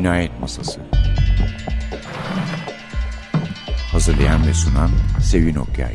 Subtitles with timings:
[0.00, 0.80] Cinayet Masası
[3.92, 4.90] Hazırlayan ve sunan
[5.22, 5.94] Sevin Okyay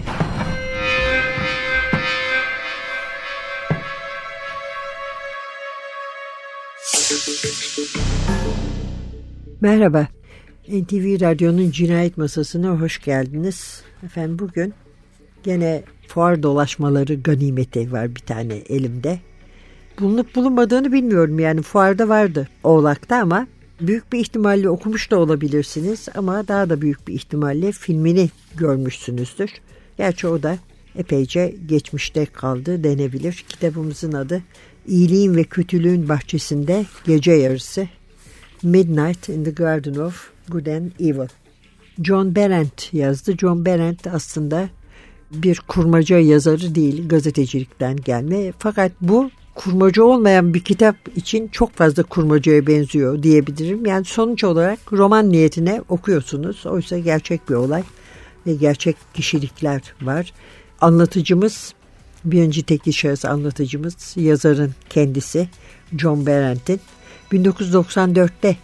[9.62, 10.08] Merhaba,
[10.68, 13.82] NTV Radyo'nun Cinayet Masası'na hoş geldiniz.
[14.04, 14.74] Efendim bugün
[15.44, 19.20] gene fuar dolaşmaları ganimeti var bir tane elimde.
[20.00, 23.48] Bulunup bulunmadığını bilmiyorum yani fuarda vardı Oğlak'ta ama
[23.82, 29.52] büyük bir ihtimalle okumuş da olabilirsiniz ama daha da büyük bir ihtimalle filmini görmüşsünüzdür.
[29.98, 30.58] Gerçi o da
[30.96, 33.46] epeyce geçmişte kaldı denebilir.
[33.50, 34.42] Kitabımızın adı
[34.88, 37.88] İyiliğin ve Kötülüğün Bahçesinde Gece Yarısı
[38.64, 41.28] Midnight in the Garden of Good and Evil.
[42.04, 43.38] John Berendt yazdı.
[43.38, 44.70] John Berendt aslında
[45.32, 48.54] bir kurmaca yazarı değil, gazetecilikten gelme.
[48.60, 53.86] Fakat bu kurmaca olmayan bir kitap için çok fazla kurmacaya benziyor diyebilirim.
[53.86, 56.66] Yani sonuç olarak roman niyetine okuyorsunuz.
[56.66, 57.84] Oysa gerçek bir olay
[58.48, 60.34] ve gerçek kişilikler var.
[60.82, 61.74] Anlatıcımız
[62.26, 65.50] birinci tekli şahıs anlatıcımız yazarın kendisi
[65.98, 66.80] John Berendt'in
[67.32, 68.58] 1994'te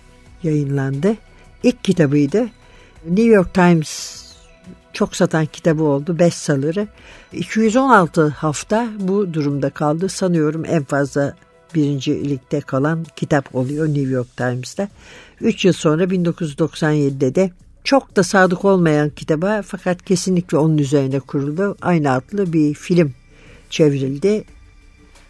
[0.43, 1.15] yayınlandı.
[1.63, 2.49] İlk kitabıydı.
[3.05, 4.20] New York Times
[4.93, 6.19] çok satan kitabı oldu.
[6.19, 6.87] Bestseller'ı.
[7.33, 10.09] 216 hafta bu durumda kaldı.
[10.09, 11.35] Sanıyorum en fazla
[11.75, 14.87] birinci ligde kalan kitap oluyor New York Times'ta.
[15.41, 17.51] 3 yıl sonra 1997'de de
[17.83, 21.77] çok da sadık olmayan kitaba fakat kesinlikle onun üzerine kuruldu.
[21.81, 23.13] Aynı adlı bir film
[23.69, 24.43] çevrildi.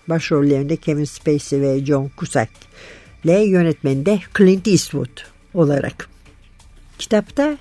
[0.09, 2.52] Başrollerinde Kevin Spacey ve John Cusack
[3.23, 5.22] ile yönetmeni de Clint Eastwood
[5.53, 6.09] olarak.
[7.00, 7.58] Kitapta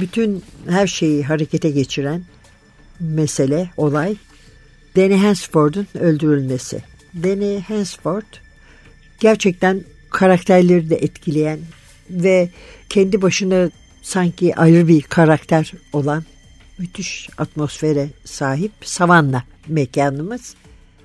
[0.00, 2.22] bütün her şeyi harekete geçiren
[3.00, 4.16] mesele, olay
[4.96, 6.82] Danny Hansford'un öldürülmesi.
[7.22, 8.22] Danny Hansford
[9.20, 11.58] gerçekten karakterleri de etkileyen
[12.10, 12.50] ve
[12.88, 13.70] kendi başına
[14.02, 16.24] sanki ayrı bir karakter olan
[16.78, 20.54] müthiş atmosfere sahip Savanna mekanımız.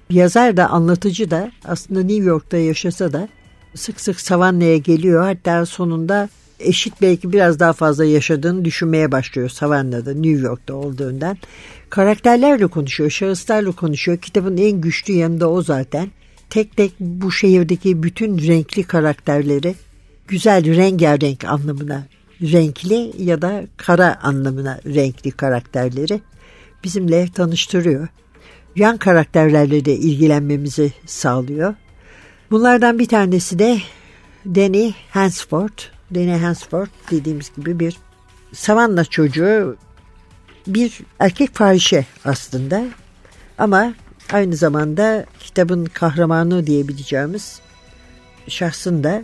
[0.09, 3.29] Yazar da anlatıcı da aslında New York'ta yaşasa da
[3.75, 5.23] sık sık Savannah'ya geliyor.
[5.23, 11.37] Hatta sonunda eşit belki biraz daha fazla yaşadığını düşünmeye başlıyor Savannah'da, New York'ta olduğundan.
[11.89, 14.17] Karakterlerle konuşuyor, şahıslarla konuşuyor.
[14.17, 16.11] Kitabın en güçlü yanı da o zaten.
[16.49, 19.75] Tek tek bu şehirdeki bütün renkli karakterleri
[20.27, 22.03] güzel rengarenk anlamına
[22.41, 26.21] renkli ya da kara anlamına renkli karakterleri
[26.83, 28.07] bizimle tanıştırıyor.
[28.75, 31.73] Yan karakterlerle de ilgilenmemizi sağlıyor.
[32.51, 33.77] Bunlardan bir tanesi de
[34.45, 35.98] Danny Hansford.
[36.15, 37.97] Danny Hansford dediğimiz gibi bir
[38.53, 39.77] savanna çocuğu
[40.67, 42.83] bir erkek fahişe aslında.
[43.57, 43.93] Ama
[44.31, 47.61] aynı zamanda kitabın kahramanı diyebileceğimiz
[48.47, 49.23] şahsın da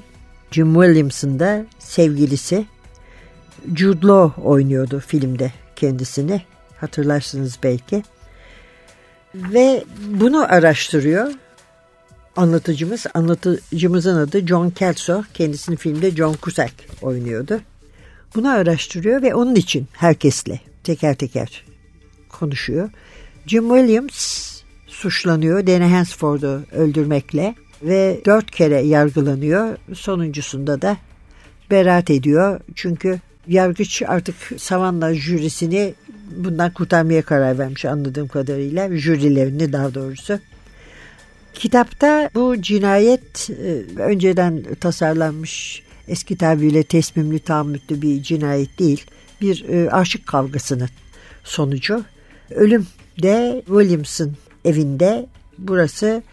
[0.52, 2.66] Jim Williams'ın da sevgilisi.
[3.76, 6.42] Jude Law oynuyordu filmde kendisini.
[6.80, 8.04] Hatırlarsınız belki.
[9.36, 11.32] Ve bunu araştırıyor
[12.36, 13.06] anlatıcımız.
[13.14, 15.24] Anlatıcımızın adı John Kelso.
[15.34, 17.60] Kendisini filmde John Cusack oynuyordu.
[18.36, 21.66] Bunu araştırıyor ve onun için herkesle teker teker
[22.30, 22.90] konuşuyor.
[23.48, 24.52] Jim Williams
[24.88, 29.78] suçlanıyor Danny Hansford'u öldürmekle ve dört kere yargılanıyor.
[29.94, 30.98] Sonuncusunda da
[31.72, 32.60] beraat ediyor.
[32.76, 35.94] Çünkü yargıç artık Savanna jürisini
[36.36, 38.98] bundan kurtarmaya karar vermiş anladığım kadarıyla.
[38.98, 40.40] Jürilerini daha doğrusu.
[41.56, 49.06] Kitapta bu cinayet e, önceden tasarlanmış eski tabiriyle teslimli tahammütlü bir cinayet değil.
[49.42, 50.90] Bir e, aşık kavgasının
[51.44, 52.04] sonucu.
[52.50, 52.88] Ölüm
[53.22, 54.32] de Williamson
[54.66, 55.26] evinde
[55.58, 56.24] burası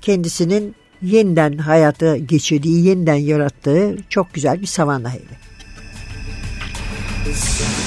[0.00, 5.40] kendisinin yeniden hayata geçirdiği, yeniden yarattığı çok güzel bir savanna evi.
[7.26, 7.80] Müzik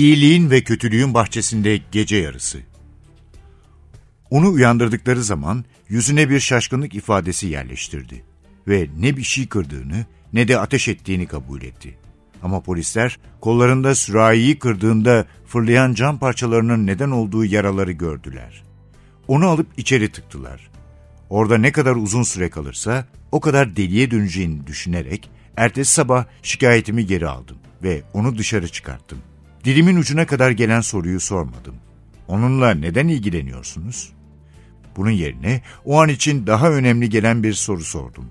[0.00, 2.58] İyiliğin ve kötülüğün bahçesinde gece yarısı.
[4.30, 8.24] Onu uyandırdıkları zaman yüzüne bir şaşkınlık ifadesi yerleştirdi
[8.68, 11.98] ve ne bir şey kırdığını ne de ateş ettiğini kabul etti.
[12.42, 18.62] Ama polisler kollarında sürahiyi kırdığında fırlayan cam parçalarının neden olduğu yaraları gördüler.
[19.28, 20.70] Onu alıp içeri tıktılar.
[21.30, 27.28] Orada ne kadar uzun süre kalırsa o kadar deliye döneceğini düşünerek ertesi sabah şikayetimi geri
[27.28, 29.18] aldım ve onu dışarı çıkarttım.
[29.64, 31.74] Dilimin ucuna kadar gelen soruyu sormadım.
[32.28, 34.12] Onunla neden ilgileniyorsunuz?
[34.96, 38.30] Bunun yerine o an için daha önemli gelen bir soru sordum.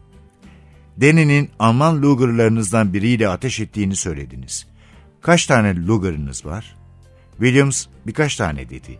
[0.97, 4.67] Deni'nin Alman Luger'larınızdan biriyle ateş ettiğini söylediniz.
[5.21, 6.75] Kaç tane Luger'ınız var?
[7.37, 8.99] Williams birkaç tane dedi.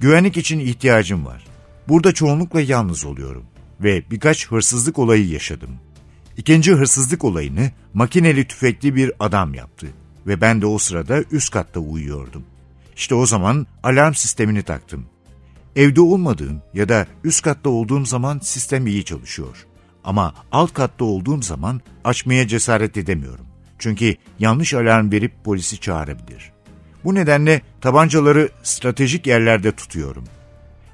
[0.00, 1.44] Güvenlik için ihtiyacım var.
[1.88, 3.44] Burada çoğunlukla yalnız oluyorum
[3.80, 5.70] ve birkaç hırsızlık olayı yaşadım.
[6.36, 9.86] İkinci hırsızlık olayını makineli tüfekli bir adam yaptı
[10.26, 12.44] ve ben de o sırada üst katta uyuyordum.
[12.96, 15.06] İşte o zaman alarm sistemini taktım.
[15.76, 19.66] Evde olmadığım ya da üst katta olduğum zaman sistem iyi çalışıyor.
[20.04, 23.46] Ama alt katta olduğum zaman açmaya cesaret edemiyorum.
[23.78, 26.52] Çünkü yanlış alarm verip polisi çağırabilir.
[27.04, 30.24] Bu nedenle tabancaları stratejik yerlerde tutuyorum.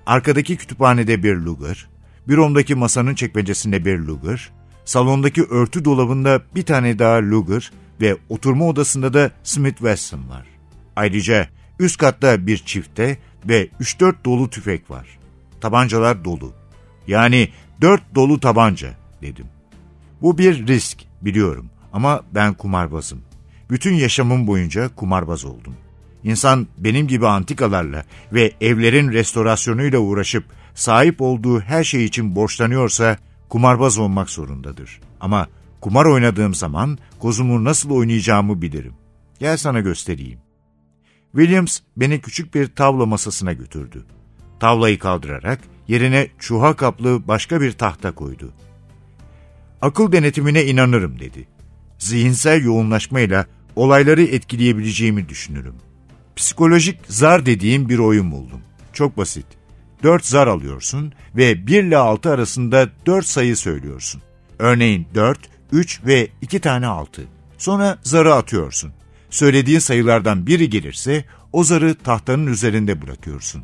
[0.06, 1.88] Arkadaki kütüphanede bir Luger,
[2.28, 4.50] büromdaki masanın çekmecesinde bir Luger,
[4.84, 10.46] salondaki örtü dolabında bir tane daha Luger ve oturma odasında da Smith Wesson var.
[10.96, 15.18] Ayrıca üst katta bir çifte ve 3-4 dolu tüfek var.
[15.60, 16.52] Tabancalar dolu.
[17.06, 17.48] Yani
[17.80, 19.46] 4 dolu tabanca dedim.
[20.22, 23.20] Bu bir risk biliyorum ama ben kumarbazım.
[23.70, 25.74] Bütün yaşamım boyunca kumarbaz oldum.
[26.24, 33.16] İnsan benim gibi antikalarla ve evlerin restorasyonuyla uğraşıp sahip olduğu her şey için borçlanıyorsa
[33.48, 35.00] kumarbaz olmak zorundadır.
[35.20, 35.46] Ama
[35.80, 38.94] kumar oynadığım zaman kozumu nasıl oynayacağımı bilirim.
[39.38, 40.38] Gel sana göstereyim.
[41.32, 44.04] Williams beni küçük bir tavla masasına götürdü.
[44.60, 48.52] Tavlayı kaldırarak yerine çuha kaplı başka bir tahta koydu.
[49.82, 51.48] Akıl denetimine inanırım dedi.
[51.98, 55.74] Zihinsel yoğunlaşmayla olayları etkileyebileceğimi düşünürüm.
[56.36, 58.60] Psikolojik zar dediğim bir oyun buldum.
[58.92, 59.46] Çok basit.
[60.02, 64.22] Dört zar alıyorsun ve 1 ile 6 arasında 4 sayı söylüyorsun.
[64.58, 65.38] Örneğin 4,
[65.72, 67.22] 3 ve 2 tane 6.
[67.58, 68.92] Sonra zarı atıyorsun.
[69.30, 73.62] Söylediğin sayılardan biri gelirse o zarı tahtanın üzerinde bırakıyorsun.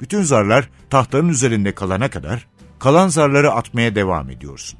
[0.00, 2.46] Bütün zarlar tahtanın üzerinde kalana kadar
[2.78, 4.78] kalan zarları atmaya devam ediyorsun.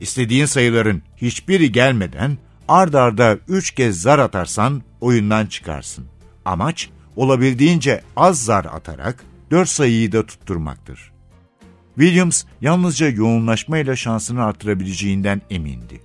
[0.00, 2.38] İstediğin sayıların hiçbiri gelmeden
[2.68, 6.06] ard arda üç kez zar atarsan oyundan çıkarsın.
[6.44, 11.09] Amaç olabildiğince az zar atarak dört sayıyı da tutturmaktır.
[11.94, 16.00] Williams yalnızca yoğunlaşmayla şansını artırabileceğinden emindi.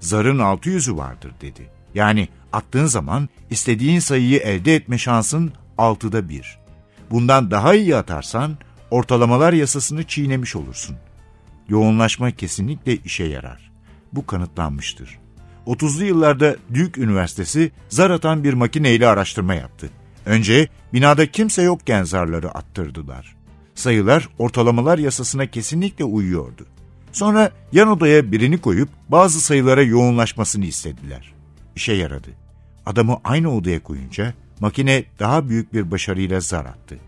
[0.00, 1.70] Zarın 600'ü vardır dedi.
[1.94, 6.58] Yani attığın zaman istediğin sayıyı elde etme şansın 6'da 1.
[7.10, 8.56] Bundan daha iyi atarsan
[8.90, 10.96] ortalamalar yasasını çiğnemiş olursun.
[11.68, 13.70] Yoğunlaşma kesinlikle işe yarar.
[14.12, 15.18] Bu kanıtlanmıştır.
[15.66, 19.90] 30'lu yıllarda Duke Üniversitesi zar atan bir makineyle araştırma yaptı.
[20.26, 23.35] Önce binada kimse yokken zarları attırdılar.
[23.76, 26.66] Sayılar ortalamalar yasasına kesinlikle uyuyordu.
[27.12, 31.32] Sonra yan odaya birini koyup bazı sayılara yoğunlaşmasını istediler.
[31.76, 32.30] İşe yaradı.
[32.86, 36.98] Adamı aynı odaya koyunca makine daha büyük bir başarıyla zar attı.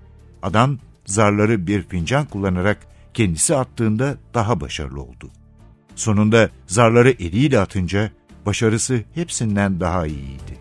[0.42, 5.30] Adam zarları bir fincan kullanarak kendisi attığında daha başarılı oldu.
[5.96, 8.10] Sonunda zarları eliyle atınca
[8.46, 10.57] başarısı hepsinden daha iyiydi.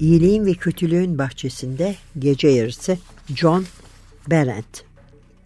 [0.00, 2.98] İyiliğin ve Kötülüğün Bahçesinde Gece Yarısı
[3.34, 3.64] John
[4.30, 4.84] Berendt.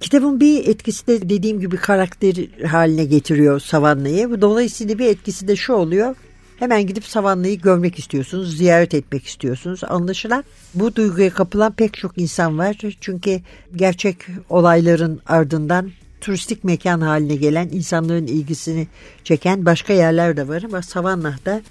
[0.00, 2.34] Kitabın bir etkisi de dediğim gibi karakter
[2.66, 4.40] haline getiriyor Savanna'yı.
[4.40, 6.16] Dolayısıyla bir etkisi de şu oluyor.
[6.56, 9.80] Hemen gidip Savanna'yı görmek istiyorsunuz, ziyaret etmek istiyorsunuz.
[9.88, 12.76] Anlaşılan bu duyguya kapılan pek çok insan var.
[13.00, 13.40] Çünkü
[13.76, 14.16] gerçek
[14.48, 18.86] olayların ardından turistik mekan haline gelen insanların ilgisini
[19.24, 21.62] çeken başka yerler de var ama Savannah'da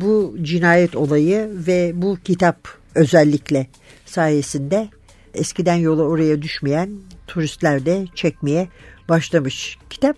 [0.00, 3.66] bu cinayet olayı ve bu kitap özellikle
[4.06, 4.88] sayesinde
[5.34, 6.90] eskiden yola oraya düşmeyen
[7.26, 8.68] turistler de çekmeye
[9.08, 9.78] başlamış.
[9.90, 10.16] Kitap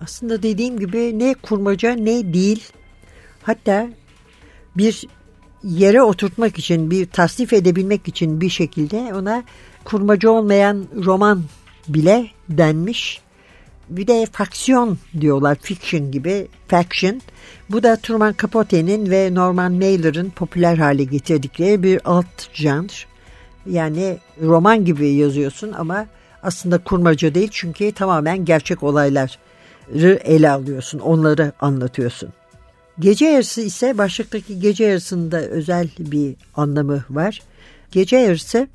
[0.00, 2.72] aslında dediğim gibi ne kurmaca ne değil
[3.42, 3.88] hatta
[4.76, 5.04] bir
[5.62, 9.44] yere oturtmak için bir tasnif edebilmek için bir şekilde ona
[9.84, 11.42] kurmaca olmayan roman
[11.88, 13.20] bile denmiş.
[13.90, 17.20] Bir de faksiyon diyorlar fiction gibi faction.
[17.70, 23.06] Bu da Truman Capote'nin ve Norman Mailer'ın popüler hale getirdikleri bir alt janr.
[23.66, 26.06] Yani roman gibi yazıyorsun ama
[26.42, 32.28] aslında kurmaca değil çünkü tamamen gerçek olayları ele alıyorsun, onları anlatıyorsun.
[32.98, 37.42] Gece yarısı ise başlıktaki gece yarısında özel bir anlamı var.
[37.90, 38.68] Gece yarısı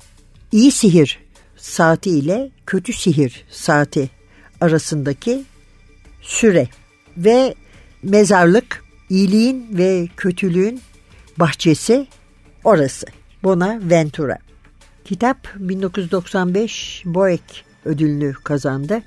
[0.52, 1.18] iyi sihir
[1.56, 4.10] saati ile kötü sihir saati
[4.64, 5.44] arasındaki
[6.22, 6.68] süre
[7.16, 7.54] ve
[8.02, 10.80] mezarlık iyiliğin ve kötülüğün
[11.36, 12.06] bahçesi
[12.64, 13.06] orası.
[13.42, 14.38] Bonaventura.
[15.04, 19.02] Kitap 1995 Boek ödülünü kazandı.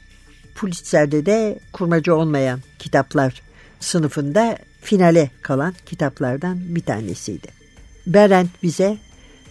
[0.56, 3.42] Pulitzer'de de kurmaca olmayan kitaplar
[3.80, 7.48] sınıfında finale kalan kitaplardan bir tanesiydi.
[8.08, 8.98] Berend bize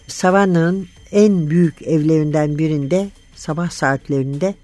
[0.07, 4.55] Savannah'ın en büyük evlerinden birinde sabah saatlerinde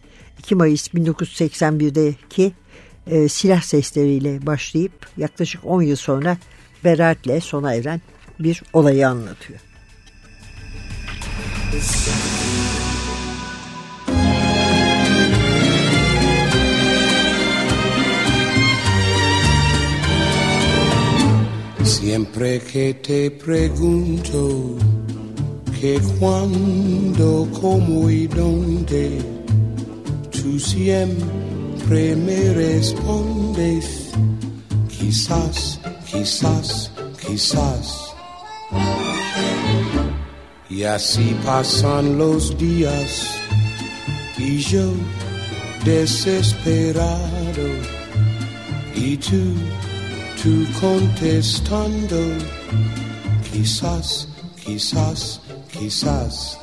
[0.44, 2.54] 2 Mayıs 1981'deki
[3.08, 6.38] e, silah sesleriyle başlayıp yaklaşık 10 yıl sonra
[6.84, 8.02] beraatle sona eren
[8.40, 9.60] bir olayı anlatıyor.
[21.84, 24.78] Siempre que te pregunto
[25.80, 29.33] que cuando, cómo y dónde,
[30.44, 34.12] tú siempre me respondes,
[34.90, 35.80] quizás,
[36.12, 36.92] quizás,
[37.26, 38.14] quizás.
[40.70, 43.40] Y así pasan los días
[44.38, 44.92] y yo
[45.86, 47.68] desesperado
[48.96, 49.44] y tú,
[50.42, 52.20] tú contestando,
[53.50, 54.28] quizás,
[54.66, 55.40] quizás,
[55.72, 56.63] quizás.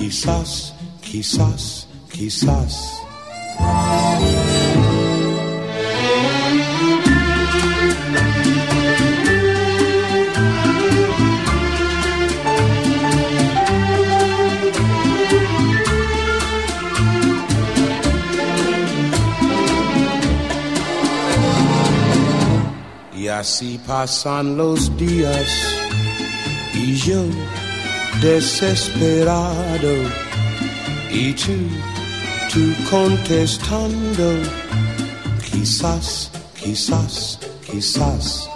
[0.00, 3.02] quizás, quizás, quizás.
[23.14, 25.50] Y así pasan los días
[26.72, 27.22] y yo
[28.20, 29.94] desesperado
[31.10, 31.56] y tú,
[32.52, 34.32] tú contestando,
[35.50, 38.48] quizás, quizás, quizás.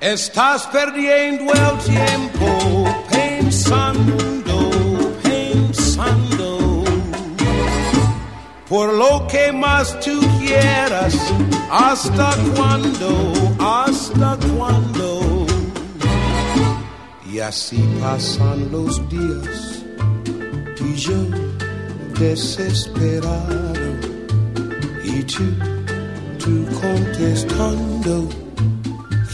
[0.00, 4.70] Estás perdiendo el tiempo pensando,
[5.22, 6.84] pensando
[8.68, 11.16] por lo que más tú quieras,
[11.70, 15.17] hasta cuándo, hasta cuándo.
[17.38, 19.84] Y así pasan los días
[20.80, 21.14] y yo
[22.18, 23.84] desesperado
[25.04, 25.44] y tú,
[26.36, 28.28] tú contestando,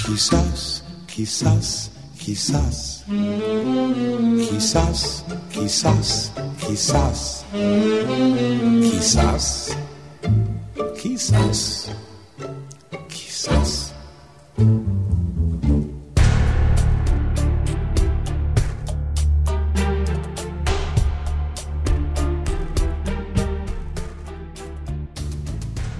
[0.04, 3.04] quizás, quizás, quizás,
[4.50, 7.44] quizás, quizás, quizás.
[8.82, 9.76] Quizás,
[10.92, 11.83] quizás, quizás.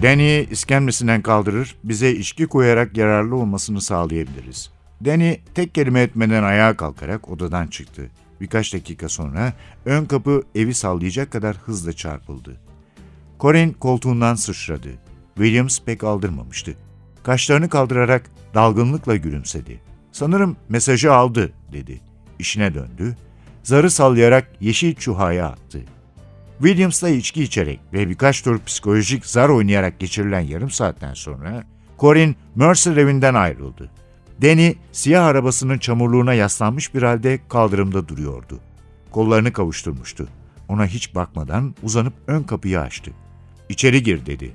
[0.04, 4.70] Danny'i iskemlesinden kaldırır, bize içki koyarak yararlı olmasını sağlayabiliriz.
[5.04, 8.11] Danny tek kelime etmeden ayağa kalkarak odadan çıktı.
[8.40, 9.52] Birkaç dakika sonra
[9.84, 12.56] ön kapı evi sallayacak kadar hızla çarpıldı.
[13.40, 14.88] Corin koltuğundan sıçradı.
[15.34, 16.75] Williams pek aldırmamıştı.
[17.23, 19.80] Kaşlarını kaldırarak dalgınlıkla gülümsedi.
[20.12, 22.00] Sanırım mesajı aldı dedi.
[22.38, 23.16] İşine döndü.
[23.62, 25.80] Zarı sallayarak yeşil çuhaya attı.
[26.58, 31.64] Williams'la içki içerek ve birkaç tur psikolojik zar oynayarak geçirilen yarım saatten sonra
[31.99, 33.90] Corin Mercer evinden ayrıldı.
[34.42, 38.61] Danny siyah arabasının çamurluğuna yaslanmış bir halde kaldırımda duruyordu.
[39.11, 40.28] Kollarını kavuşturmuştu.
[40.68, 43.11] Ona hiç bakmadan uzanıp ön kapıyı açtı.
[43.68, 44.55] İçeri gir dedi.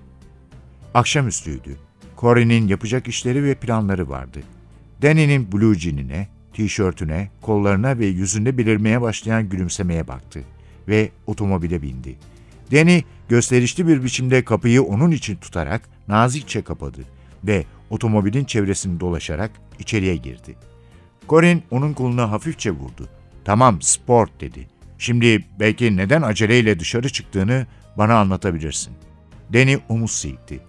[0.93, 1.77] Akşamüstüydü.
[2.17, 4.39] Corin'in yapacak işleri ve planları vardı.
[5.01, 10.43] Danny'nin blue jeanine, tişörtüne, kollarına ve yüzünde belirmeye başlayan gülümsemeye baktı
[10.89, 12.15] ve otomobile bindi.
[12.71, 17.01] Danny gösterişli bir biçimde kapıyı onun için tutarak nazikçe kapadı
[17.43, 20.55] ve otomobilin çevresini dolaşarak içeriye girdi.
[21.29, 23.09] Corin onun koluna hafifçe vurdu.
[23.45, 24.67] Tamam sport dedi.
[24.97, 28.93] Şimdi belki neden aceleyle dışarı çıktığını bana anlatabilirsin.
[29.53, 30.59] Danny omuz silkti.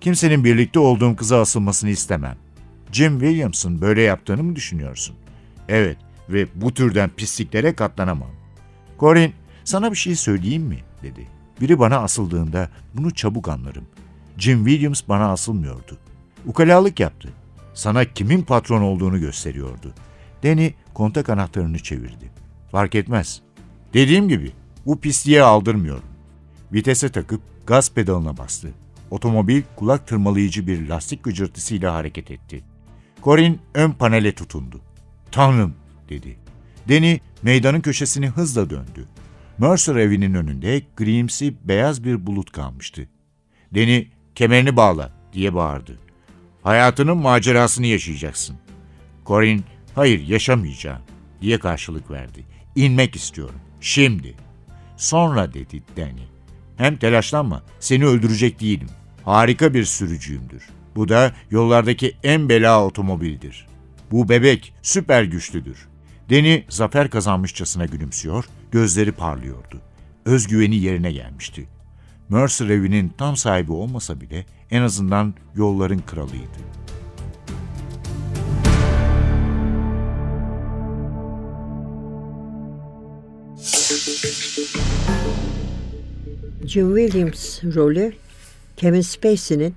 [0.00, 2.36] Kimsenin birlikte olduğum kıza asılmasını istemem.
[2.92, 5.16] Jim Williams'ın böyle yaptığını mı düşünüyorsun?
[5.68, 5.96] Evet
[6.28, 8.30] ve bu türden pisliklere katlanamam.
[9.00, 9.32] Corin,
[9.64, 10.78] sana bir şey söyleyeyim mi?
[11.02, 11.26] dedi.
[11.60, 13.84] Biri bana asıldığında bunu çabuk anlarım.
[14.38, 15.98] Jim Williams bana asılmıyordu.
[16.46, 17.28] Ukalalık yaptı.
[17.74, 19.94] Sana kimin patron olduğunu gösteriyordu.
[20.42, 22.30] Danny kontak anahtarını çevirdi.
[22.70, 23.40] Fark etmez.
[23.94, 24.52] Dediğim gibi
[24.86, 26.04] bu pisliğe aldırmıyorum.
[26.72, 28.70] Vitese takıp gaz pedalına bastı.
[29.10, 32.64] Otomobil kulak tırmalayıcı bir lastik gıcırtısıyla hareket etti.
[33.22, 34.80] Corin ön panele tutundu.
[35.30, 35.74] Tanrım
[36.08, 36.36] dedi.
[36.88, 39.08] Danny meydanın köşesini hızla döndü.
[39.58, 43.08] Mercer evinin önünde grimsi beyaz bir bulut kalmıştı.
[43.74, 45.98] Danny kemerini bağla diye bağırdı.
[46.62, 48.56] Hayatının macerasını yaşayacaksın.
[49.26, 49.64] Corin
[49.94, 51.02] hayır yaşamayacağım
[51.40, 52.44] diye karşılık verdi.
[52.76, 53.60] İnmek istiyorum.
[53.80, 54.34] Şimdi.
[54.96, 56.22] Sonra dedi Danny.
[56.76, 58.88] Hem telaşlanma seni öldürecek değilim.
[59.24, 60.68] Harika bir sürücüyümdür.
[60.96, 63.66] Bu da yollardaki en bela otomobildir.
[64.10, 65.88] Bu bebek süper güçlüdür.
[66.30, 69.80] Deni zafer kazanmışçasına gülümsüyor, gözleri parlıyordu.
[70.24, 71.68] Özgüveni yerine gelmişti.
[72.28, 76.58] Mercer evinin tam sahibi olmasa bile en azından yolların kralıydı.
[86.66, 88.12] Jim Williams rolü
[88.76, 89.74] Kevin Spacey'nin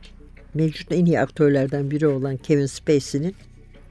[0.53, 3.35] mevcut en iyi aktörlerden biri olan Kevin Spacey'nin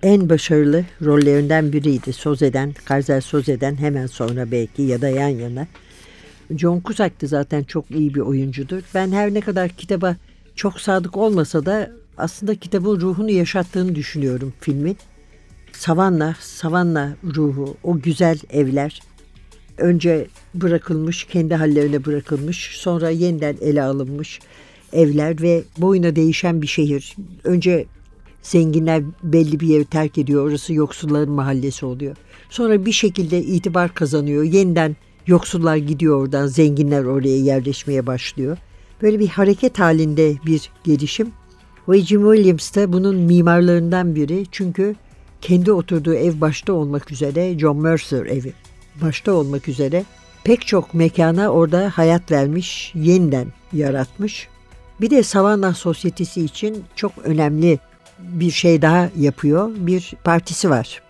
[0.02, 2.12] en başarılı rollerinden biriydi.
[2.12, 5.66] Soze'den, Kaiser Soze'den hemen sonra belki ya da yan yana.
[6.50, 8.82] John Cusack da zaten çok iyi bir oyuncudur.
[8.94, 10.16] Ben her ne kadar kitaba
[10.54, 14.96] çok sadık olmasa da aslında kitabın ruhunu yaşattığını düşünüyorum filmin.
[15.72, 19.00] Savanna, Savanna ruhu, o güzel evler,
[19.78, 24.40] önce bırakılmış, kendi hallerine bırakılmış, sonra yeniden ele alınmış
[24.92, 27.16] evler ve boyuna değişen bir şehir.
[27.44, 27.86] Önce
[28.46, 32.16] zenginler belli bir yeri terk ediyor, orası yoksulların mahallesi oluyor.
[32.50, 38.58] Sonra bir şekilde itibar kazanıyor, yeniden yoksullar gidiyor oradan, zenginler oraya yerleşmeye başlıyor.
[39.02, 41.32] Böyle bir hareket halinde bir gelişim.
[41.88, 44.94] Ve Jim Williams da bunun mimarlarından biri çünkü
[45.40, 48.52] kendi oturduğu ev başta olmak üzere John Mercer evi
[49.02, 50.04] başta olmak üzere
[50.44, 54.48] pek çok mekana orada hayat vermiş, yeniden yaratmış.
[55.00, 57.78] Bir de Savannah Sosyetesi için çok önemli
[58.18, 59.70] bir şey daha yapıyor.
[59.76, 61.02] Bir partisi var.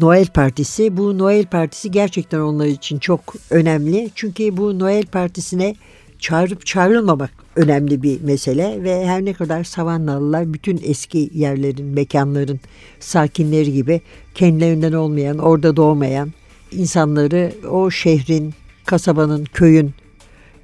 [0.00, 0.96] Noel Partisi.
[0.96, 4.10] Bu Noel Partisi gerçekten onlar için çok önemli.
[4.14, 5.74] Çünkü bu Noel Partisi'ne
[6.18, 12.60] çağırıp çağrılmamak önemli bir mesele ve her ne kadar Savannalılar bütün eski yerlerin, mekanların
[13.00, 14.00] sakinleri gibi
[14.34, 16.32] kendilerinden olmayan, orada doğmayan,
[16.72, 19.94] insanları o şehrin, kasabanın, köyün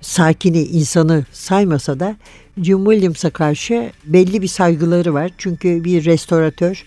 [0.02, 2.16] sakini, insanı saymasa da
[2.62, 5.30] Jim Williams'a karşı belli bir saygıları var.
[5.38, 6.84] Çünkü bir restoratör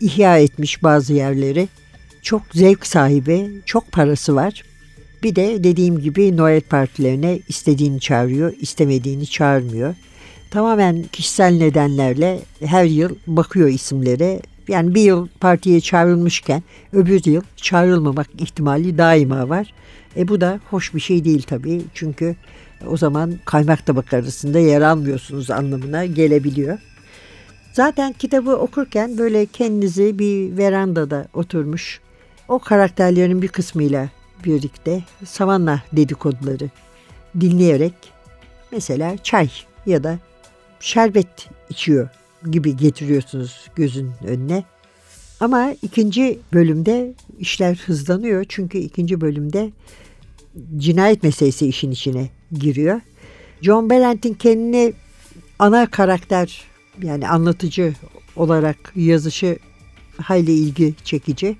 [0.00, 1.68] ihya etmiş bazı yerleri.
[2.22, 4.62] Çok zevk sahibi, çok parası var.
[5.22, 9.94] Bir de dediğim gibi Noel partilerine istediğini çağırıyor, istemediğini çağırmıyor.
[10.50, 18.28] Tamamen kişisel nedenlerle her yıl bakıyor isimlere yani bir yıl partiye çağrılmışken öbür yıl çağrılmamak
[18.38, 19.72] ihtimali daima var.
[20.16, 21.82] E bu da hoş bir şey değil tabii.
[21.94, 22.36] Çünkü
[22.90, 26.78] o zaman kaymak tabak arasında yer almıyorsunuz anlamına gelebiliyor.
[27.72, 32.00] Zaten kitabı okurken böyle kendinizi bir verandada oturmuş
[32.48, 34.08] o karakterlerin bir kısmıyla
[34.44, 36.70] birlikte savanna dedikoduları
[37.40, 37.94] dinleyerek
[38.72, 39.50] mesela çay
[39.86, 40.18] ya da
[40.80, 42.08] şerbet içiyor
[42.50, 44.64] gibi getiriyorsunuz gözün önüne.
[45.40, 48.44] Ama ikinci bölümde işler hızlanıyor.
[48.48, 49.70] Çünkü ikinci bölümde
[50.76, 53.00] cinayet meselesi işin içine giriyor.
[53.62, 54.92] John Bellant'in kendini
[55.58, 56.62] ana karakter
[57.02, 57.94] yani anlatıcı
[58.36, 59.58] olarak yazışı
[60.16, 61.56] hayli ilgi çekici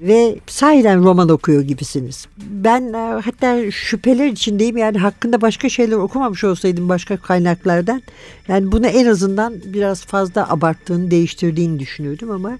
[0.00, 2.26] ve sahiden roman okuyor gibisiniz.
[2.38, 8.02] Ben e, hatta şüpheler içindeyim yani hakkında başka şeyler okumamış olsaydım başka kaynaklardan
[8.48, 12.58] yani bunu en azından biraz fazla abarttığını değiştirdiğini düşünüyordum ama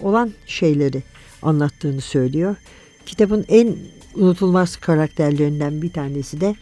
[0.00, 1.02] olan şeyleri
[1.42, 2.56] anlattığını söylüyor.
[3.06, 3.76] Kitabın en
[4.14, 6.54] unutulmaz karakterlerinden bir tanesi de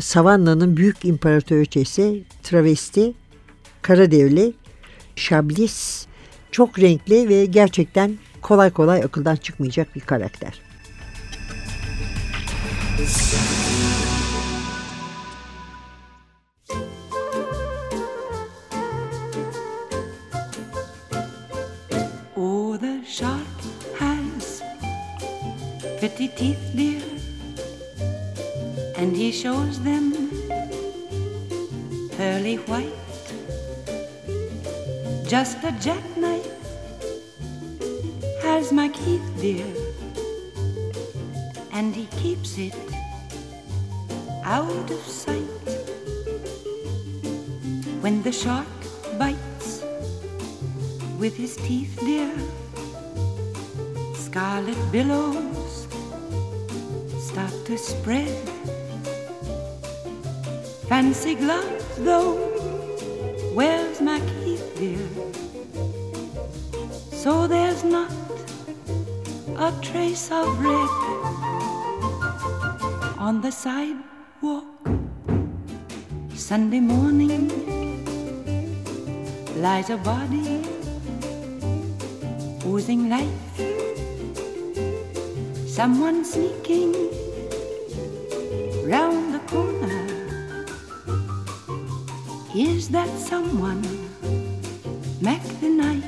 [0.00, 3.14] Savannah'nın büyük imparatoriçesi travesti
[3.82, 4.52] Karadevli
[5.16, 6.06] Şablis
[6.50, 10.60] çok renkli ve gerçekten kolay kolay akıldan çıkmayacak bir karakter.
[22.36, 23.40] Oh, the shark
[23.98, 24.62] has
[26.00, 26.95] pretty teeth, dear,
[28.96, 30.12] and he shows them
[32.16, 32.92] pearly white,
[35.26, 36.46] just a jackknife
[38.42, 39.66] has my Keith, dear,
[41.72, 42.74] and he keeps it
[44.44, 45.66] out of sight.
[48.00, 48.66] When the shark
[49.18, 49.82] bites
[51.18, 52.32] with his teeth, dear,
[54.14, 55.86] scarlet billows
[57.18, 58.75] start to spread.
[60.88, 62.36] Fancy gloves, though,
[63.54, 65.02] where's my Keith, dear?
[67.10, 68.12] So there's not
[69.58, 70.88] a trace of red
[73.18, 74.64] on the sidewalk.
[76.36, 77.50] Sunday morning
[79.56, 80.62] lies a body
[82.64, 83.56] oozing life.
[85.66, 86.94] Someone sneaking
[93.26, 93.82] someone
[95.20, 96.04] Mac the night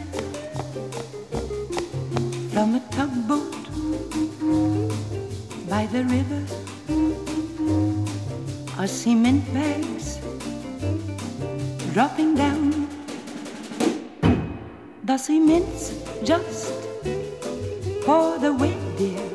[2.52, 3.58] from a tugboat
[5.68, 6.42] by the river?
[8.78, 10.20] or cement bags
[11.92, 12.86] dropping down?
[15.02, 16.72] The cement's just
[18.06, 19.28] for the wet, dear.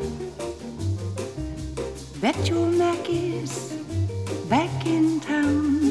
[2.21, 3.73] Bet your Mac is
[4.47, 5.82] back in town.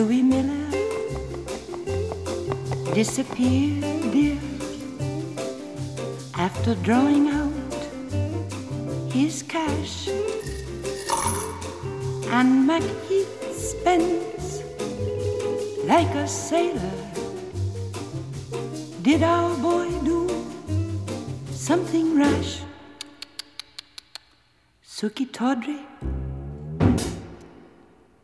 [0.00, 0.70] Louis Miller
[2.94, 3.82] disappeared,
[4.12, 4.38] dear,
[6.38, 7.82] after drawing out
[9.12, 10.08] his cash.
[12.38, 14.62] And MacHeath spends
[15.84, 16.96] like a sailor.
[19.02, 20.20] Did our boy do
[21.52, 22.62] something rash?
[24.82, 25.80] Suki Tawdry,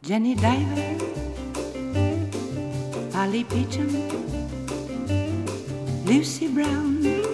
[0.02, 0.95] Jenny Diver,
[3.26, 3.90] Polly Peachum,
[6.06, 7.25] Lucy Brown.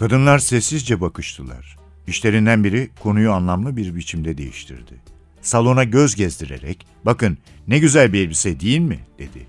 [0.00, 1.76] Kadınlar sessizce bakıştılar.
[2.06, 4.94] İşlerinden biri konuyu anlamlı bir biçimde değiştirdi.
[5.42, 9.46] Salona göz gezdirerek, bakın ne güzel bir elbise değil mi, dedi.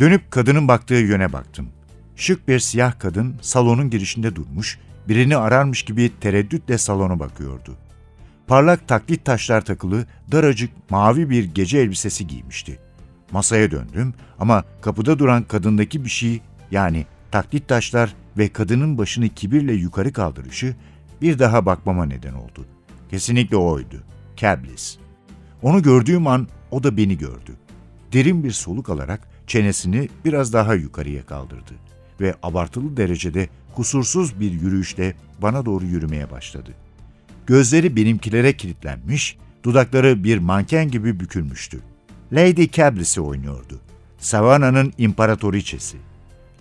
[0.00, 1.68] Dönüp kadının baktığı yöne baktım.
[2.16, 7.76] Şık bir siyah kadın salonun girişinde durmuş, birini ararmış gibi tereddütle salona bakıyordu.
[8.46, 12.78] Parlak taklit taşlar takılı, daracık mavi bir gece elbisesi giymişti.
[13.32, 19.72] Masaya döndüm ama kapıda duran kadındaki bir şey yani taklit taşlar ve kadının başını kibirle
[19.72, 20.76] yukarı kaldırışı
[21.22, 22.66] bir daha bakmama neden oldu.
[23.10, 24.02] Kesinlikle oydu.
[24.36, 24.96] Cablis.
[25.62, 27.52] Onu gördüğüm an o da beni gördü.
[28.12, 31.72] Derin bir soluk alarak çenesini biraz daha yukarıya kaldırdı
[32.20, 36.70] ve abartılı derecede kusursuz bir yürüyüşle bana doğru yürümeye başladı.
[37.46, 41.80] Gözleri benimkilere kilitlenmiş, dudakları bir manken gibi bükülmüştü.
[42.32, 43.80] Lady Cablis'i oynuyordu.
[44.18, 45.96] Savannah'nın imparatoriçesi.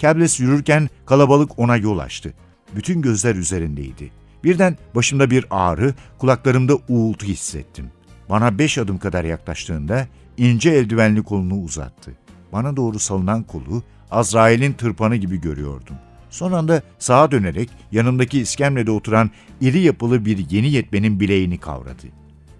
[0.02, 2.34] Cablis yürürken kalabalık ona yol açtı.
[2.76, 4.12] Bütün gözler üzerindeydi.
[4.44, 7.92] Birden başımda bir ağrı, kulaklarımda uğultu hissettim.
[8.30, 12.12] Bana beş adım kadar yaklaştığında ince eldivenli kolunu uzattı.
[12.54, 15.96] Bana doğru salınan kolu Azrail'in tırpanı gibi görüyordum.
[16.30, 22.08] Son anda sağa dönerek yanımdaki iskemlede oturan iri yapılı bir yeni yetmenin bileğini kavradı.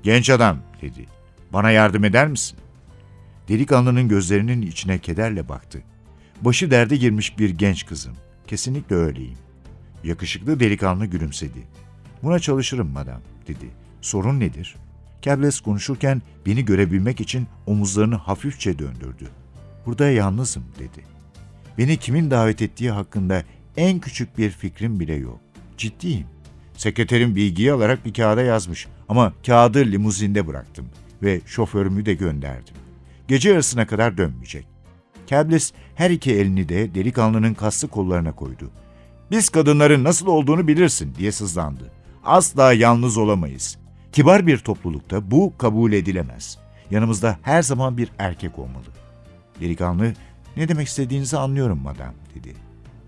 [0.04, 1.06] Genç adam dedi.
[1.54, 2.58] Bana yardım eder misin?
[3.48, 5.84] Delikanlının gözlerinin içine kederle baktı.
[6.42, 8.14] Başı derde girmiş bir genç kızım.
[8.48, 9.38] Kesinlikle öyleyim.
[10.04, 11.60] Yakışıklı delikanlı gülümsedi.
[12.24, 13.66] Buna çalışırım madam, dedi.
[14.02, 14.76] Sorun nedir?
[15.22, 19.30] Kebles konuşurken beni görebilmek için omuzlarını hafifçe döndürdü.
[19.86, 21.06] Burada yalnızım, dedi.
[21.78, 23.44] Beni kimin davet ettiği hakkında
[23.78, 25.40] en küçük bir fikrim bile yok.
[25.78, 26.28] Ciddiyim.
[26.78, 30.86] Sekreterim bilgiyi alarak bir kağıda yazmış ama kağıdı limuzinde bıraktım
[31.24, 32.76] ve şoförümü de gönderdim.
[33.28, 34.71] Gece yarısına kadar dönmeyecek.
[35.28, 38.72] Kebles her iki elini de delikanlının kaslı kollarına koydu.
[39.32, 41.92] Biz kadınların nasıl olduğunu bilirsin diye sızlandı.
[42.24, 43.78] Asla yalnız olamayız.
[44.12, 46.58] Kibar bir toplulukta bu kabul edilemez.
[46.92, 48.86] Yanımızda her zaman bir erkek olmalı.
[49.60, 50.14] Delikanlı,
[50.58, 52.54] ne demek istediğinizi anlıyorum madam, dedi.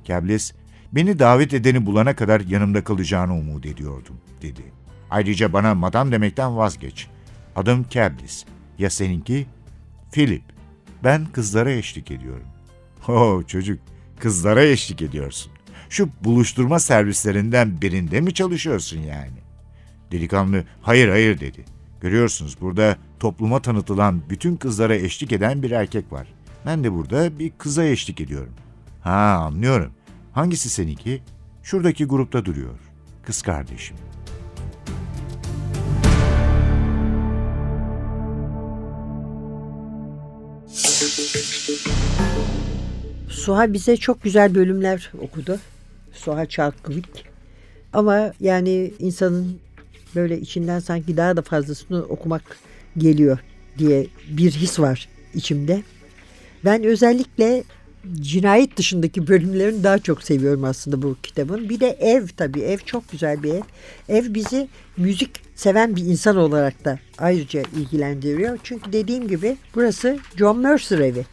[0.04, 0.54] Kebles,
[0.96, 4.64] Beni davet edeni bulana kadar yanımda kalacağını umut ediyordum, dedi.
[5.10, 7.08] Ayrıca bana madam demekten vazgeç.
[7.56, 8.46] Adım Cablis.
[8.78, 9.46] Ya seninki?
[10.12, 10.44] Philip.
[11.04, 12.48] Ben kızlara eşlik ediyorum.
[13.08, 13.80] Oh çocuk,
[14.20, 15.52] kızlara eşlik ediyorsun.
[15.90, 19.44] Şu buluşturma servislerinden birinde mi çalışıyorsun yani?
[20.12, 21.66] Delikanlı hayır hayır dedi.
[22.02, 26.28] Görüyorsunuz burada topluma tanıtılan bütün kızlara eşlik eden bir erkek var.
[26.66, 28.54] Ben de burada bir kıza eşlik ediyorum.
[29.02, 29.92] Ha anlıyorum.
[30.32, 31.22] Hangisi seninki?
[31.64, 32.80] Şuradaki grupta duruyor.
[33.26, 33.98] Kız kardeşim.
[43.44, 45.60] Suha bize çok güzel bölümler okudu.
[46.14, 47.26] Suha Çalkıvik.
[47.94, 49.60] Ama yani insanın
[50.16, 52.58] böyle içinden sanki daha da fazlasını okumak
[52.98, 53.38] geliyor
[53.78, 55.84] diye bir his var içimde.
[56.66, 57.64] Ben özellikle
[58.22, 61.70] cinayet dışındaki bölümlerini daha çok seviyorum aslında bu kitabın.
[61.70, 62.62] Bir de ev tabii.
[62.62, 63.62] Ev çok güzel bir ev.
[64.10, 68.60] Ev bizi müzik seven bir insan olarak da ayrıca ilgilendiriyor.
[68.64, 71.26] Çünkü dediğim gibi burası John Mercer evi.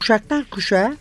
[0.00, 0.96] Kuşaktan kuşağa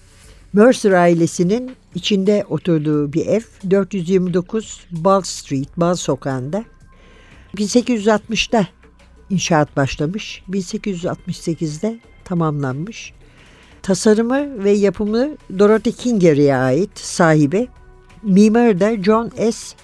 [0.53, 3.41] Mercer ailesinin içinde oturduğu bir ev.
[3.71, 6.63] 429 Ball Street, Ball Sokağı'nda.
[7.55, 8.67] 1860'da
[9.29, 10.43] inşaat başlamış.
[10.49, 13.13] 1868'de tamamlanmış.
[13.81, 17.67] Tasarımı ve yapımı Dorothy Kingery'e ait sahibi.
[18.23, 19.75] Mimarı da John S.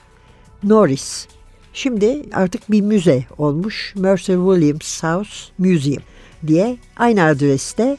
[0.64, 1.28] Norris.
[1.74, 3.94] Şimdi artık bir müze olmuş.
[3.98, 6.04] Mercer Williams House Museum
[6.48, 7.98] diye aynı adreste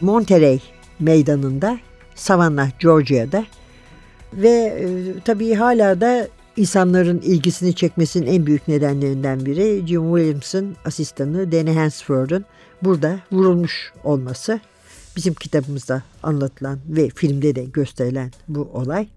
[0.00, 0.60] Monterey
[1.00, 1.78] meydanında
[2.22, 3.44] Savannah, Georgia'da
[4.32, 4.86] ve e,
[5.24, 12.44] tabii hala da insanların ilgisini çekmesinin en büyük nedenlerinden biri Jim Williams'ın asistanı Danny Hansford'un
[12.82, 14.60] burada vurulmuş olması.
[15.16, 19.08] Bizim kitabımızda anlatılan ve filmde de gösterilen bu olay.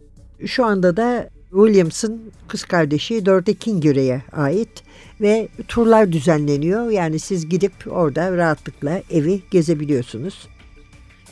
[0.45, 4.83] Şu anda da Williams'ın kız kardeşi Dorothy Kingery'e ait
[5.21, 6.89] ve turlar düzenleniyor.
[6.89, 10.47] Yani siz gidip orada rahatlıkla evi gezebiliyorsunuz.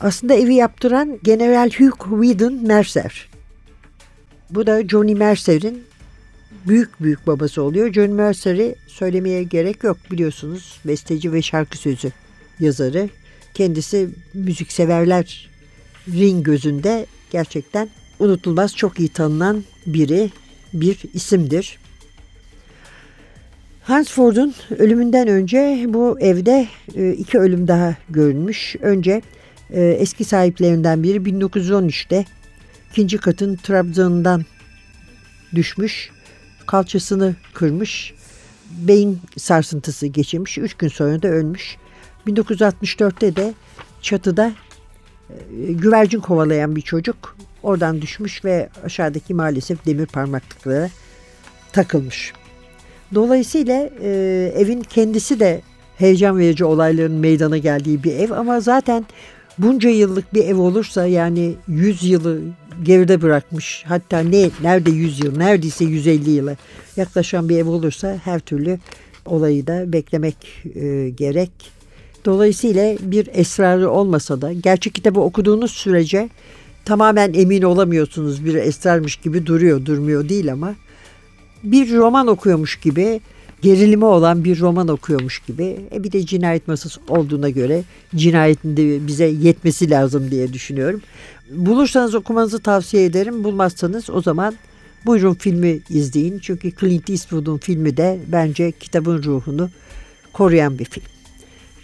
[0.00, 3.28] Aslında evi yaptıran General Hugh Whedon Mercer.
[4.50, 5.84] Bu da Johnny Mercer'in
[6.66, 7.92] büyük büyük babası oluyor.
[7.92, 10.80] John Mercer'i söylemeye gerek yok biliyorsunuz.
[10.84, 12.12] Besteci ve şarkı sözü
[12.60, 13.08] yazarı.
[13.54, 15.50] Kendisi müzikseverler
[16.08, 20.30] ring gözünde gerçekten unutulmaz çok iyi tanınan biri,
[20.72, 21.78] bir isimdir.
[23.82, 28.76] Hans Ford'un ölümünden önce bu evde e, iki ölüm daha görülmüş.
[28.80, 29.22] Önce
[29.70, 32.24] eski sahiplerinden biri 1913'te
[32.90, 34.44] ikinci katın trabzanından
[35.54, 36.10] düşmüş.
[36.66, 38.14] Kalçasını kırmış.
[38.70, 40.58] Beyin sarsıntısı geçirmiş.
[40.58, 41.76] Üç gün sonra da ölmüş.
[42.26, 43.54] 1964'te de
[44.02, 44.52] çatıda
[45.30, 50.90] e, güvercin kovalayan bir çocuk oradan düşmüş ve aşağıdaki maalesef demir parmaklıklara
[51.72, 52.32] takılmış.
[53.14, 55.60] Dolayısıyla e, evin kendisi de
[55.96, 59.06] heyecan verici olayların meydana geldiği bir ev ama zaten
[59.58, 62.40] bunca yıllık bir ev olursa yani 100 yılı
[62.82, 66.56] geride bırakmış hatta ne nerede 100 yıl neredeyse 150 yıla
[66.96, 68.78] yaklaşan bir ev olursa her türlü
[69.26, 70.36] olayı da beklemek
[70.74, 71.50] e, gerek.
[72.24, 76.28] Dolayısıyla bir esrarı olmasa da gerçek kitabı okuduğunuz sürece
[76.84, 80.74] tamamen emin olamıyorsunuz bir esrarmış gibi duruyor durmuyor değil ama
[81.62, 83.20] bir roman okuyormuş gibi
[83.64, 85.76] gerilimi olan bir roman okuyormuş gibi.
[85.94, 87.82] E bir de cinayet masası olduğuna göre
[88.16, 91.02] cinayetin de bize yetmesi lazım diye düşünüyorum.
[91.50, 93.44] Bulursanız okumanızı tavsiye ederim.
[93.44, 94.54] Bulmazsanız o zaman
[95.06, 96.38] buyurun filmi izleyin.
[96.38, 99.70] Çünkü Clint Eastwood'un filmi de bence kitabın ruhunu
[100.32, 101.04] koruyan bir film.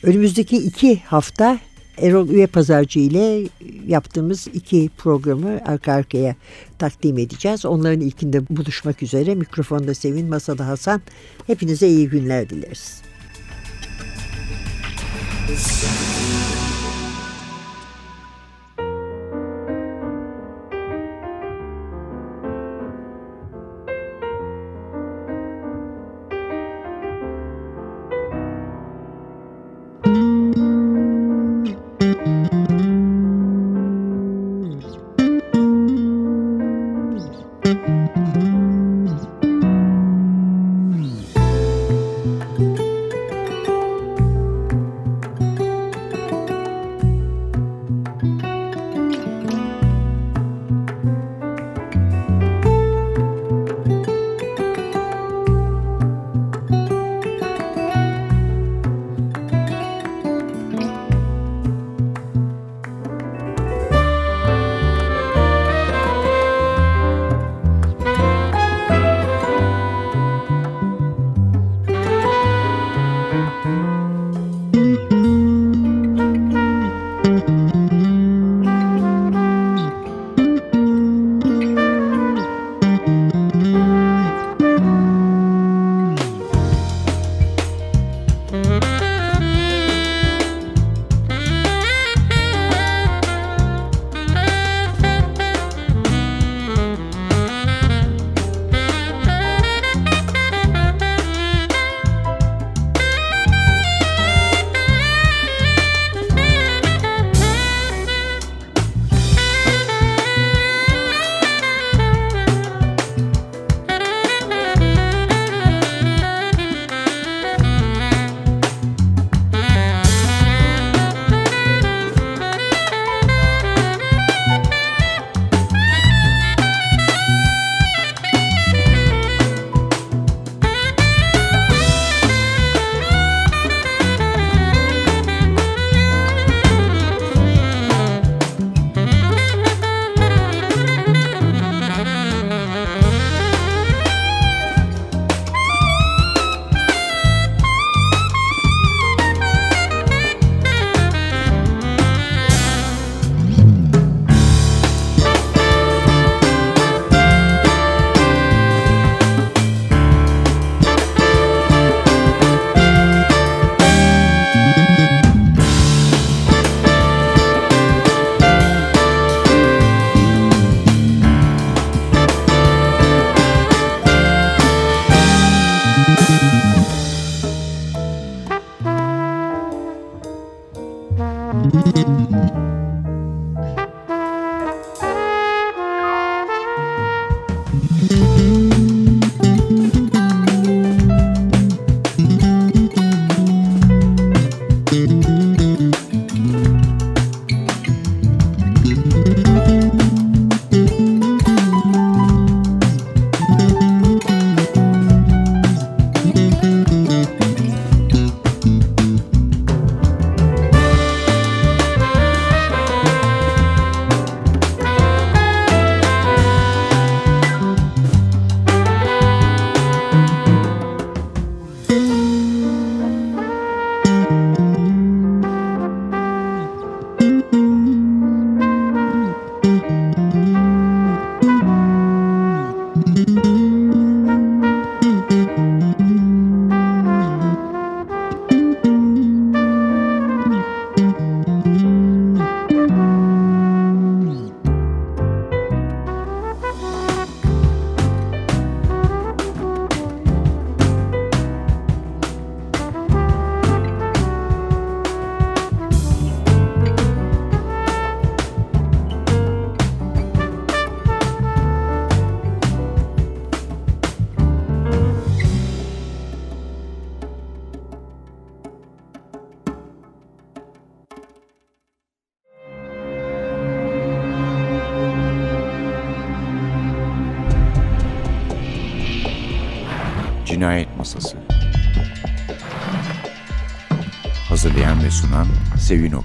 [0.02, 1.58] Önümüzdeki iki hafta
[2.00, 3.48] Erol Üye Pazarcı ile
[3.86, 6.36] yaptığımız iki programı arka arkaya
[6.78, 7.66] takdim edeceğiz.
[7.66, 9.34] Onların ilkinde buluşmak üzere.
[9.34, 11.00] Mikrofonda Sevin, Masada Hasan.
[11.46, 13.02] Hepinize iyi günler dileriz.
[15.46, 16.69] Cinayet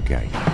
[0.06, 0.44] Hazırlayan